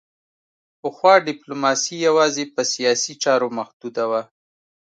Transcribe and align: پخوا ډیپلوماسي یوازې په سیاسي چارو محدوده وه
پخوا 0.81 1.13
ډیپلوماسي 1.27 1.95
یوازې 2.07 2.43
په 2.55 2.61
سیاسي 2.73 3.13
چارو 3.23 3.47
محدوده 3.57 4.03
وه 4.11 4.21